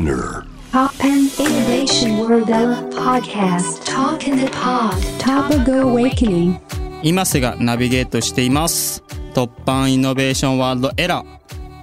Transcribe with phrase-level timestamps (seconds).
[0.00, 6.58] Spinner Pop and Innovation World Ella Podcast Talk in the Pod Topago Awakening
[7.02, 9.04] 今瀬がナビゲートしています
[9.34, 11.26] 突破イノベーションワールドエラー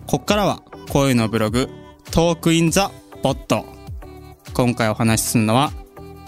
[0.08, 1.70] こっからは声のブログ
[2.12, 2.90] トークインザ
[3.22, 3.66] ポット
[4.56, 5.72] 今回お話しするのは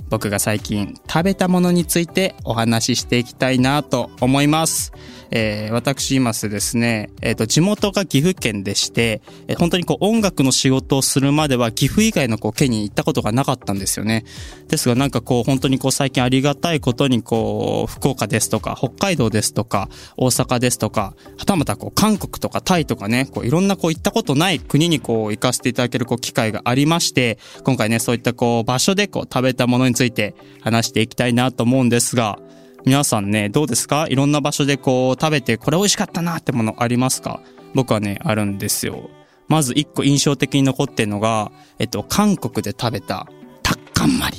[0.10, 4.92] 僕が最近食べたものについてお話ししていきたいなと思います。
[5.32, 14.24] えー、私いますですね、えっ、と、地元が岐阜県でして、えー本当にこう音楽の仕事をするまでは岐阜以外のこう県に行ったことがなかったんですよね。
[14.70, 32.40] ですがなんかこう本当にこう最近ありがたいことにこう福岡ですとか北海道ですとか大阪ですとかはたまたこう韓国とかタイとかねこういろんなこう行ったことない国にこう行かせていただけるこう機会がありまして今回ねそういったこう場所でこう食べたものについて話していきたいなと思うんですが
[32.86, 34.08] 皆さんねどうですか？
[34.10, 37.42] いろんな場所でこう食べてこれ美味しかったなってものありますか？
[37.74, 39.10] 僕はねあるんですよ
[39.50, 43.28] まず一個印象的に残ってるのが、えっと、韓国で食べた
[43.64, 44.38] タッカンマリ。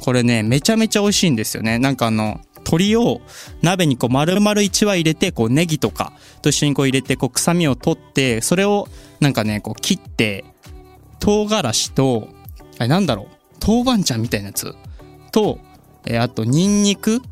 [0.00, 1.78] これね、めちゃめちゃ美味しいんですよね。
[1.78, 3.22] なんかあの、鶏を
[3.62, 8.86] 鍋にこう丸々1羽入れて、こうネギとかと一緒にこう入れて、こう臭みを取って、それを
[9.20, 10.44] なんかね、こう切って、
[11.20, 12.28] 唐辛子と、
[12.78, 13.28] あれなんだろう、
[13.66, 14.74] 豆板醤みたいなやつ
[15.32, 15.58] と、
[16.06, 17.22] えーあとニンニク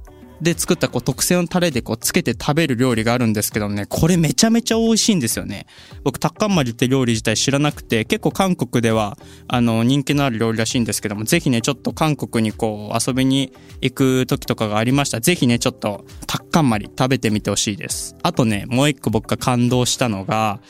[0.43, 5.67] で作ったこう特製のタレでこうつけて食べる料理があるんですけどね、これめちゃめちゃ美味しいんですよね。
[6.03, 9.17] 僕、タッカンマリって料理自体知らなくて、結構韓国では、
[9.47, 18.17] あの、人気のある料理らしいんですけども、ぜひね、ちょっと韓国にこう、遊びに行く時とかがありましたら、ぜひね、ちょっと、タッカンマリ食べてみてほしいです。
[18.25, 20.61] あとね、もう一個僕が感動したのが、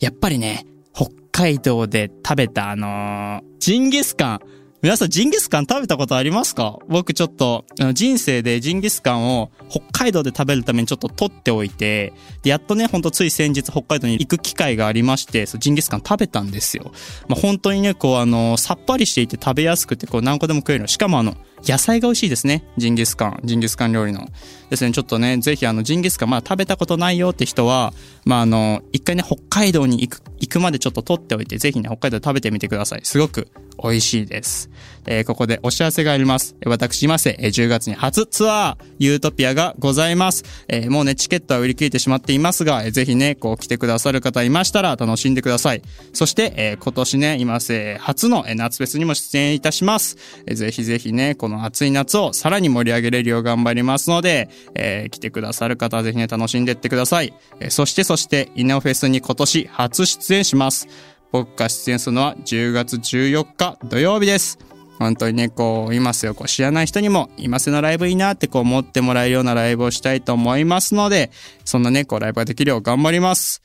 [0.00, 4.40] やっぱりね、北海道で食べたあのージンギスカン。
[4.82, 6.78] 皆さんジンギスカン食べたことありますか？
[6.88, 16.92] 僕ちょっと人生でジンギスカンを北海道で食べるためにちょっと取っておいて、でやっとね、ほんとつい先日北海道に行く機会がありまして、そうジンギスカン食べたんですよ。
[17.28, 20.86] まあ、本当にね、こうあの、さっぱりしていて食べやすくて、こう何個でも食えるの。
[20.86, 22.64] しかもあの、野菜が美味しいですね。
[22.76, 23.40] ジンギスカン。
[23.44, 24.26] ジンギスカン料理の。
[24.70, 27.92] ですね、ちょっとね、ぜひあの、ジンギスカンまだ食べたことないよって人は、
[28.24, 33.00] まああの、一回ね、北海道に行く、行くまでちょっと取っておいて、ぜひね、北海道食べてみてください。
[33.02, 33.48] すごく
[33.82, 34.70] 美味しいです。
[35.06, 36.56] えーここでお知らせがあります。
[36.66, 40.44] 私、今瀬、10月に初ツアー、ユートピアがございます。
[40.68, 45.82] えーもうね、チケットは売り切れてしまっていますが、えぜひね、こう来てくださる方いましたら楽しんでください。
[46.12, 50.16] そして、えー今年ね、今瀬初の夏フェスにも出演いたします。
[50.46, 57.34] えーぜひぜひね、このの暑い夏をさらに盛り上げれるよう頑張りますので、えー来てくださる方はぜひね、楽しんでってください。
[57.60, 60.88] えーそしてそして、イネオフェスに今年初出演します。
[61.32, 64.58] 僕が出演するのは10月14日土曜日です。
[65.00, 71.30] 本当にね、こう、いますよ、こう、知らない人にも、いますのライブいいなってこう思ってもらえるようなライブをしたいと思いますので、
[71.64, 73.62] そんなね、こう、ライブができるよう頑張ります。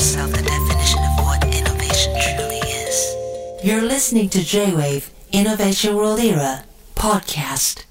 [0.00, 3.14] The definition of what innovation truly is.
[3.62, 6.64] You're listening to J-Wave Innovation World Era
[6.94, 7.84] podcast.